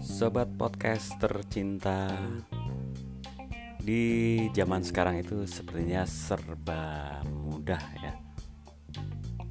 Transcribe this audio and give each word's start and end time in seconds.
Sobat 0.00 0.48
podcast 0.56 1.12
tercinta 1.20 2.08
Di 3.76 4.48
zaman 4.56 4.80
sekarang 4.80 5.20
itu 5.20 5.44
sepertinya 5.44 6.08
serba 6.08 7.20
mudah 7.28 7.84
ya. 8.00 8.16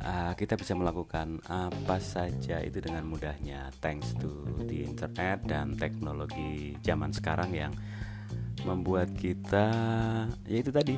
Uh, 0.02 0.34
Kita 0.34 0.57
bisa 0.57 0.73
melakukan 0.73 1.38
apa 1.45 2.02
saja 2.02 2.65
itu 2.65 2.81
dengan 2.81 3.05
mudahnya 3.05 3.70
Thanks 3.77 4.18
to 4.18 4.41
the 4.65 4.89
internet 4.89 5.45
dan 5.45 5.77
teknologi 5.77 6.73
zaman 6.81 7.13
sekarang 7.13 7.54
yang 7.54 7.73
Membuat 8.65 9.13
kita, 9.13 9.70
ya 10.49 10.57
itu 10.65 10.73
tadi 10.73 10.97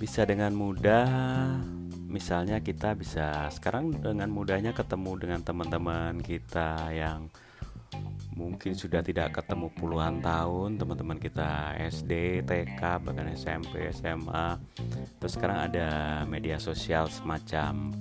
Bisa 0.00 0.24
dengan 0.24 0.56
mudah 0.56 1.76
Misalnya 2.08 2.64
kita 2.64 2.96
bisa 2.96 3.52
sekarang 3.52 3.92
dengan 3.92 4.32
mudahnya 4.32 4.72
ketemu 4.72 5.12
dengan 5.20 5.40
teman-teman 5.44 6.24
kita 6.24 6.88
yang 6.96 7.28
mungkin 8.32 8.72
sudah 8.72 9.04
tidak 9.04 9.36
ketemu 9.36 9.68
puluhan 9.76 10.24
tahun 10.24 10.80
teman-teman 10.80 11.20
kita 11.20 11.76
SD, 11.76 12.42
TK, 12.48 12.80
bahkan 13.04 13.28
SMP, 13.36 13.92
SMA. 13.92 14.56
Terus 15.20 15.32
sekarang 15.36 15.68
ada 15.68 15.88
media 16.24 16.56
sosial 16.56 17.12
semacam 17.12 17.92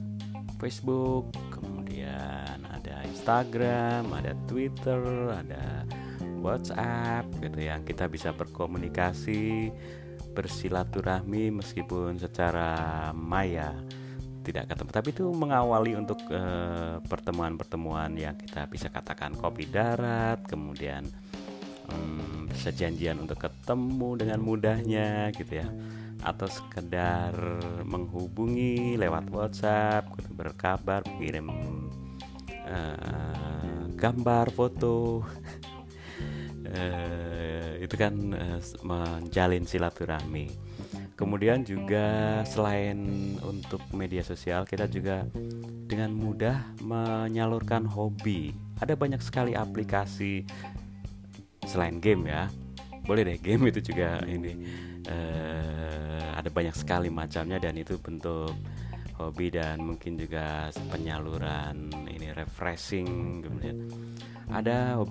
Facebook, 0.62 1.28
kemudian 1.52 2.64
ada 2.70 3.04
Instagram, 3.10 4.08
ada 4.14 4.32
Twitter, 4.48 5.36
ada 5.36 5.84
WhatsApp 6.40 7.28
gitu 7.44 7.60
yang 7.60 7.82
kita 7.84 8.06
bisa 8.06 8.32
berkomunikasi, 8.32 9.74
bersilaturahmi 10.38 11.50
meskipun 11.50 12.22
secara 12.22 13.10
maya 13.18 13.74
tidak 14.46 14.70
ketemu. 14.70 14.90
Tapi 14.94 15.10
itu 15.10 15.26
mengawali 15.34 15.98
untuk 15.98 16.22
pertemuan 16.30 17.02
pertemuan-pertemuan 17.10 18.14
yang 18.14 18.38
kita 18.38 18.70
bisa 18.70 18.94
katakan 18.94 19.34
kopi 19.34 19.66
darat 19.66 20.46
kemudian 20.46 21.10
um, 21.90 22.46
sejanjian 22.54 23.18
untuk 23.18 23.50
ketemu 23.50 24.10
dengan 24.22 24.40
mudahnya 24.46 25.34
gitu 25.34 25.66
ya. 25.66 25.68
Atau 26.22 26.46
sekedar 26.46 27.34
menghubungi 27.82 28.94
lewat 28.96 29.34
WhatsApp 29.34 30.06
berkabar 30.38 31.02
kirim 31.18 31.50
uh, 32.70 33.90
gambar 33.98 34.54
foto. 34.54 35.26
Uh, 36.62 37.44
itu 37.80 37.96
kan 37.96 38.14
uh, 38.34 38.60
menjalin 38.84 39.64
silaturahmi 39.64 40.68
Kemudian 41.18 41.66
juga 41.66 42.40
selain 42.46 43.02
untuk 43.42 43.82
media 43.90 44.22
sosial, 44.22 44.70
kita 44.70 44.86
juga 44.86 45.26
dengan 45.90 46.14
mudah 46.14 46.78
menyalurkan 46.86 47.90
hobi. 47.90 48.54
Ada 48.78 48.94
banyak 48.94 49.18
sekali 49.26 49.58
aplikasi 49.58 50.46
selain 51.66 51.98
game 51.98 52.30
ya. 52.30 52.46
Boleh 53.02 53.26
deh 53.26 53.42
game 53.42 53.74
itu 53.74 53.82
juga 53.82 54.22
ini 54.30 54.62
uh, 55.10 56.38
ada 56.38 56.54
banyak 56.54 56.78
sekali 56.78 57.10
macamnya 57.10 57.58
dan 57.58 57.74
itu 57.82 57.98
bentuk 57.98 58.54
hobi 59.18 59.50
dan 59.50 59.82
mungkin 59.82 60.22
juga 60.22 60.70
penyaluran 60.94 61.90
ini 62.06 62.30
refreshing 62.38 63.42
kemudian 63.42 63.90
ada 64.48 64.96
uh, 64.96 65.04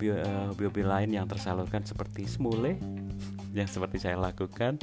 hobi-hobi 0.49 0.83
lain 0.83 1.09
yang 1.13 1.29
tersalurkan 1.29 1.85
seperti 1.85 2.25
smule 2.25 2.77
yang 3.57 3.69
seperti 3.69 4.01
saya 4.01 4.17
lakukan. 4.17 4.81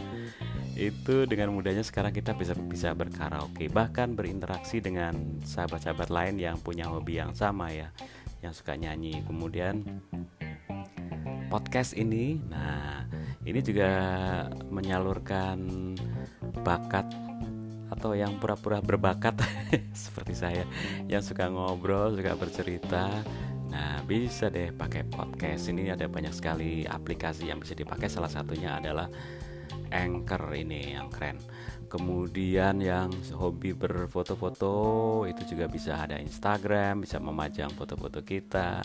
Itu 0.75 1.27
dengan 1.31 1.55
mudahnya 1.55 1.87
sekarang 1.87 2.11
kita 2.11 2.35
bisa 2.35 2.55
bisa 2.59 2.91
berkaraoke 2.95 3.71
bahkan 3.71 4.15
berinteraksi 4.19 4.83
dengan 4.83 5.15
sahabat-sahabat 5.47 6.11
lain 6.11 6.39
yang 6.43 6.59
punya 6.59 6.91
hobi 6.91 7.23
yang 7.23 7.31
sama 7.35 7.71
ya 7.71 7.91
yang 8.43 8.55
suka 8.55 8.75
nyanyi. 8.75 9.23
Kemudian 9.27 9.87
podcast 11.51 11.95
ini 11.95 12.43
nah 12.51 13.07
ini 13.47 13.61
juga 13.63 13.91
menyalurkan 14.73 15.59
bakat 16.67 17.07
atau 17.95 18.17
yang 18.17 18.41
pura-pura 18.43 18.83
berbakat 18.83 19.39
seperti 19.95 20.35
saya 20.35 20.65
yang 21.07 21.23
suka 21.23 21.47
ngobrol 21.47 22.17
suka 22.17 22.35
bercerita 22.35 23.23
Nah, 23.75 23.99
bisa 24.07 24.47
deh 24.55 24.71
pakai 24.71 25.03
podcast. 25.11 25.67
Ini 25.67 25.99
ada 25.99 26.07
banyak 26.07 26.31
sekali 26.31 26.87
aplikasi 26.87 27.51
yang 27.51 27.59
bisa 27.59 27.75
dipakai. 27.75 28.07
Salah 28.07 28.31
satunya 28.31 28.79
adalah 28.79 29.11
Anchor 29.91 30.55
ini 30.55 30.95
yang 30.95 31.11
keren. 31.11 31.43
Kemudian 31.91 32.79
yang 32.79 33.11
hobi 33.35 33.75
berfoto-foto 33.75 35.27
itu 35.27 35.43
juga 35.55 35.67
bisa 35.67 35.99
ada 35.99 36.23
Instagram, 36.23 37.03
bisa 37.03 37.19
memajang 37.19 37.75
foto-foto 37.75 38.23
kita. 38.23 38.79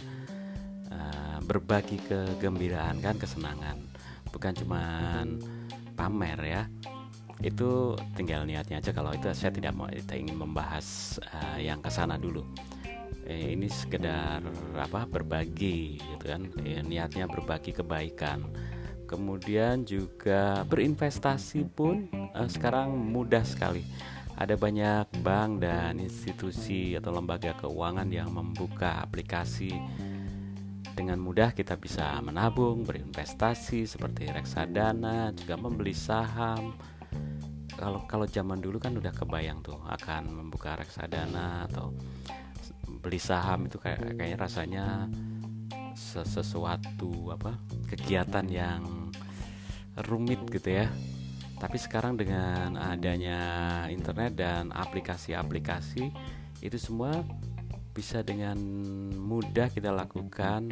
Uh, 0.90 1.38
berbagi 1.46 2.02
kegembiraan 2.10 2.98
kan 2.98 3.14
kesenangan. 3.22 3.78
Bukan 4.34 4.58
cuman 4.58 5.38
pamer 5.94 6.40
ya. 6.42 6.64
Itu 7.46 7.94
tinggal 8.18 8.50
niatnya 8.50 8.82
aja 8.82 8.90
kalau 8.90 9.14
itu 9.14 9.30
saya 9.38 9.54
tidak 9.54 9.78
mau 9.78 9.86
kita 9.86 10.18
ingin 10.18 10.34
membahas 10.34 11.18
uh, 11.30 11.62
yang 11.62 11.78
ke 11.78 11.94
sana 11.94 12.18
dulu. 12.18 12.42
Eh, 13.30 13.54
ini 13.54 13.70
sekedar 13.70 14.42
apa 14.74 15.06
berbagi 15.06 16.02
gitu 16.02 16.26
kan. 16.26 16.50
Eh, 16.66 16.82
niatnya 16.82 17.30
berbagi 17.30 17.78
kebaikan 17.78 18.42
kemudian 19.10 19.90
juga 19.90 20.62
berinvestasi 20.70 21.66
pun 21.74 22.06
uh, 22.38 22.46
sekarang 22.46 22.94
mudah 22.94 23.42
sekali. 23.42 23.82
Ada 24.38 24.56
banyak 24.56 25.26
bank 25.26 25.66
dan 25.66 25.98
institusi 26.00 26.96
atau 26.96 27.12
lembaga 27.12 27.58
keuangan 27.60 28.08
yang 28.08 28.32
membuka 28.32 29.02
aplikasi 29.04 29.74
dengan 30.96 31.20
mudah 31.20 31.52
kita 31.52 31.76
bisa 31.76 32.16
menabung, 32.24 32.88
berinvestasi 32.88 33.84
seperti 33.84 34.32
reksadana, 34.32 35.36
juga 35.36 35.60
membeli 35.60 35.92
saham. 35.92 36.78
Kalau 37.76 38.08
kalau 38.08 38.28
zaman 38.30 38.64
dulu 38.64 38.80
kan 38.80 38.96
udah 38.96 39.12
kebayang 39.12 39.60
tuh 39.60 39.80
akan 39.92 40.32
membuka 40.32 40.80
reksadana 40.80 41.68
atau 41.68 41.92
beli 43.00 43.20
saham 43.20 43.72
itu 43.72 43.80
kayak 43.80 44.20
kayaknya 44.20 44.38
rasanya 44.40 44.86
sesuatu 46.00 47.34
apa 47.36 47.60
kegiatan 47.88 48.46
yang 48.48 49.12
rumit 50.08 50.40
gitu 50.48 50.84
ya. 50.84 50.88
Tapi 51.60 51.76
sekarang 51.76 52.16
dengan 52.16 52.80
adanya 52.80 53.84
internet 53.92 54.40
dan 54.40 54.72
aplikasi-aplikasi 54.72 56.08
itu 56.64 56.78
semua 56.80 57.20
bisa 57.92 58.24
dengan 58.24 58.56
mudah 59.12 59.68
kita 59.68 59.92
lakukan. 59.92 60.72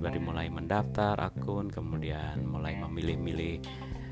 Dari 0.00 0.16
mulai 0.16 0.48
mendaftar 0.48 1.14
akun 1.20 1.68
kemudian 1.68 2.40
mulai 2.48 2.72
memilih-milih 2.80 3.60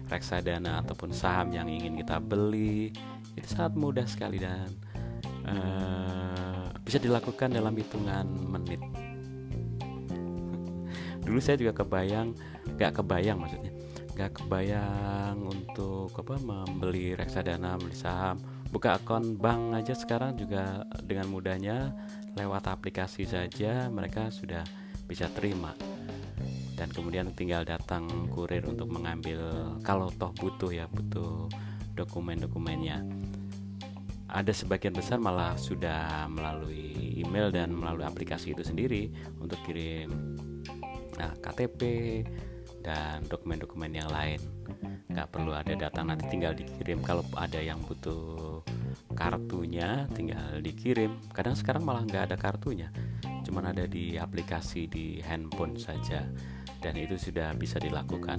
reksadana 0.08 0.84
ataupun 0.84 1.12
saham 1.12 1.52
yang 1.52 1.68
ingin 1.68 1.96
kita 1.96 2.20
beli 2.20 2.92
itu 3.36 3.48
sangat 3.48 3.72
mudah 3.76 4.06
sekali 4.08 4.40
dan 4.40 4.68
uh, 5.48 6.47
bisa 6.88 6.96
dilakukan 6.96 7.52
dalam 7.52 7.76
hitungan 7.76 8.24
menit. 8.48 8.80
Dulu 11.28 11.36
saya 11.36 11.60
juga 11.60 11.84
kebayang 11.84 12.32
gak 12.80 13.04
kebayang 13.04 13.36
maksudnya. 13.36 13.76
Gak 14.16 14.40
kebayang 14.40 15.36
untuk 15.44 16.08
apa 16.16 16.40
membeli 16.40 17.12
reksadana 17.12 17.76
beli 17.76 17.92
saham. 17.92 18.40
Buka 18.72 18.96
akun 18.96 19.36
bank 19.36 19.76
aja 19.76 19.92
sekarang 19.92 20.40
juga 20.40 20.88
dengan 21.04 21.28
mudahnya 21.28 21.92
lewat 22.40 22.72
aplikasi 22.72 23.28
saja 23.28 23.92
mereka 23.92 24.32
sudah 24.32 24.64
bisa 25.04 25.28
terima. 25.36 25.76
Dan 26.72 26.88
kemudian 26.88 27.36
tinggal 27.36 27.68
datang 27.68 28.08
kurir 28.32 28.64
untuk 28.64 28.88
mengambil 28.88 29.76
kalau 29.84 30.08
toh 30.16 30.32
butuh 30.40 30.72
ya 30.72 30.88
butuh 30.88 31.52
dokumen-dokumennya 31.98 33.02
ada 34.28 34.52
sebagian 34.52 34.92
besar 34.92 35.16
malah 35.16 35.56
sudah 35.56 36.28
melalui 36.28 37.18
email 37.18 37.48
dan 37.48 37.72
melalui 37.72 38.04
aplikasi 38.04 38.52
itu 38.52 38.62
sendiri 38.62 39.08
untuk 39.40 39.58
kirim 39.64 40.36
nah 41.18 41.34
KTP 41.42 41.80
dan 42.78 43.26
dokumen-dokumen 43.26 43.90
yang 43.90 44.06
lain. 44.08 44.38
Nggak 45.10 45.28
perlu 45.34 45.50
ada 45.50 45.74
datang 45.74 46.14
nanti 46.14 46.30
tinggal 46.30 46.54
dikirim. 46.54 47.02
Kalau 47.02 47.26
ada 47.34 47.58
yang 47.58 47.82
butuh 47.82 48.62
kartunya 49.18 50.06
tinggal 50.14 50.62
dikirim. 50.62 51.18
Kadang 51.34 51.58
sekarang 51.58 51.82
malah 51.82 52.06
nggak 52.06 52.30
ada 52.30 52.36
kartunya 52.38 52.94
cuman 53.48 53.72
ada 53.72 53.88
di 53.88 54.20
aplikasi 54.20 54.84
di 54.92 55.24
handphone 55.24 55.80
saja 55.80 56.20
dan 56.78 56.94
itu 56.98 57.18
sudah 57.18 57.54
bisa 57.54 57.78
dilakukan. 57.82 58.38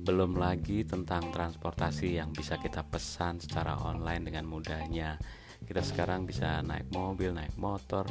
Belum 0.00 0.38
lagi 0.38 0.82
tentang 0.86 1.28
transportasi 1.30 2.18
yang 2.18 2.32
bisa 2.32 2.56
kita 2.56 2.86
pesan 2.86 3.42
secara 3.42 3.76
online 3.82 4.30
dengan 4.32 4.48
mudahnya. 4.48 5.20
Kita 5.60 5.84
sekarang 5.84 6.24
bisa 6.24 6.64
naik 6.64 6.88
mobil 6.88 7.36
naik 7.36 7.52
motor 7.60 8.08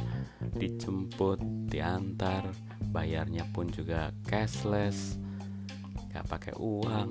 dijemput 0.54 1.42
diantar 1.66 2.46
bayarnya 2.94 3.42
pun 3.50 3.66
juga 3.68 4.14
cashless. 4.22 5.18
Nggak 6.14 6.26
pakai 6.30 6.54
uang. 6.56 7.10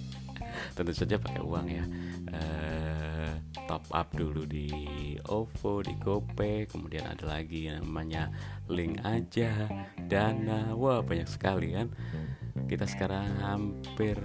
Tentu 0.78 0.92
saja 0.94 1.18
pakai 1.18 1.42
uang 1.42 1.66
ya. 1.66 1.84
Uh, 2.30 3.32
top 3.66 3.84
up 3.90 4.08
dulu 4.14 4.46
di 4.46 4.70
OVO, 5.26 5.82
di 5.82 5.94
GoPay, 5.98 6.70
kemudian 6.70 7.06
ada 7.06 7.38
lagi 7.38 7.66
yang 7.66 7.82
namanya 7.82 8.30
link 8.70 9.02
aja, 9.02 9.66
dana, 10.06 10.72
wah 10.74 11.02
banyak 11.02 11.26
sekali 11.26 11.74
kan. 11.74 11.90
Kita 12.66 12.86
sekarang 12.86 13.26
hampir 13.42 14.18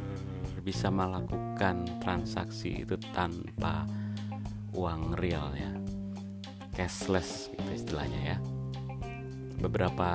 bisa 0.62 0.94
melakukan 0.94 1.90
transaksi 2.00 2.86
itu 2.86 2.96
tanpa 3.12 3.90
uang 4.78 5.18
real 5.18 5.52
ya, 5.58 5.74
cashless 6.78 7.50
gitu 7.52 7.70
istilahnya 7.74 8.38
ya. 8.38 8.38
Beberapa 9.62 10.10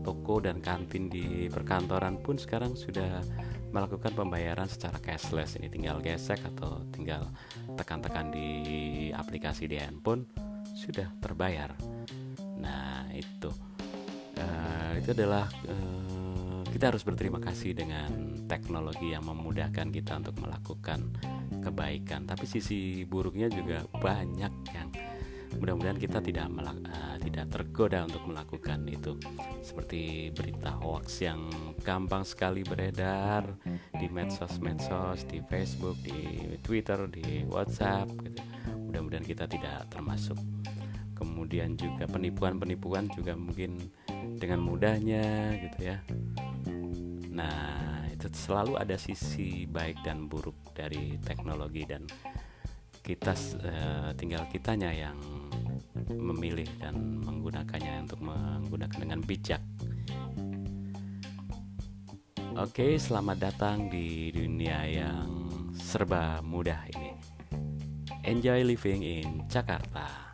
toko 0.00 0.40
dan 0.40 0.62
kantin 0.64 1.12
di 1.12 1.46
perkantoran 1.50 2.18
pun 2.22 2.40
sekarang 2.40 2.72
sudah 2.74 3.20
melakukan 3.70 4.12
pembayaran 4.14 4.66
secara 4.66 4.98
cashless. 4.98 5.56
Ini 5.58 5.70
tinggal 5.70 6.02
gesek 6.02 6.42
atau 6.54 6.82
tinggal 6.90 7.30
tekan-tekan 7.74 8.30
di 8.30 8.48
aplikasi 9.14 9.70
di 9.70 9.78
handphone 9.78 10.26
sudah 10.74 11.10
terbayar. 11.22 11.74
Nah 12.58 13.08
itu. 13.14 13.50
Uh, 14.40 14.96
itu 14.96 15.12
adalah 15.12 15.52
uh, 15.68 16.64
kita 16.70 16.94
harus 16.94 17.04
berterima 17.04 17.36
kasih 17.42 17.76
dengan 17.76 18.40
teknologi 18.48 19.12
yang 19.12 19.26
memudahkan 19.26 19.92
kita 19.92 20.16
untuk 20.16 20.40
melakukan 20.40 21.12
kebaikan. 21.60 22.24
Tapi 22.24 22.48
sisi 22.48 23.04
buruknya 23.04 23.52
juga 23.52 23.84
banyak 24.00 24.52
yang 24.72 24.88
mudah-mudahan 25.58 25.98
kita 25.98 26.22
tidak 26.22 26.46
uh, 26.52 27.16
tidak 27.18 27.46
tergoda 27.50 28.06
untuk 28.06 28.22
melakukan 28.30 28.86
itu. 28.86 29.18
Seperti 29.64 30.30
berita 30.30 30.70
hoax 30.78 31.24
yang 31.24 31.50
gampang 31.82 32.22
sekali 32.22 32.62
beredar 32.62 33.48
di 33.96 34.06
medsos-medsos 34.06 35.26
di 35.26 35.42
Facebook 35.50 35.98
di 36.04 36.54
Twitter 36.62 37.10
di 37.10 37.42
WhatsApp 37.48 38.06
gitu. 38.22 38.40
mudah-mudahan 38.90 39.26
kita 39.26 39.44
tidak 39.50 39.88
termasuk. 39.90 40.38
Kemudian 41.16 41.76
juga 41.76 42.08
penipuan-penipuan 42.08 43.10
juga 43.12 43.36
mungkin 43.36 43.76
dengan 44.40 44.64
mudahnya 44.64 45.56
gitu 45.68 45.78
ya. 45.84 46.00
Nah 47.30 48.08
itu 48.08 48.26
selalu 48.32 48.76
ada 48.76 48.96
sisi 49.00 49.64
baik 49.64 50.00
dan 50.04 50.28
buruk 50.28 50.76
dari 50.76 51.16
teknologi 51.20 51.84
dan 51.84 52.04
kita 53.00 53.32
uh, 53.32 54.10
tinggal 54.12 54.44
kitanya 54.52 54.92
yang 54.92 55.16
memilih 56.18 56.66
dan 56.82 57.22
menggunakannya 57.22 58.06
untuk 58.08 58.20
menggunakan 58.22 58.98
dengan 58.98 59.20
bijak. 59.22 59.62
Oke, 62.58 62.98
selamat 62.98 63.36
datang 63.38 63.86
di 63.88 64.34
dunia 64.34 64.84
yang 64.84 65.48
serba 65.72 66.42
mudah 66.42 66.82
ini. 66.92 67.14
Enjoy 68.26 68.66
living 68.66 69.00
in 69.00 69.46
Jakarta. 69.48 70.29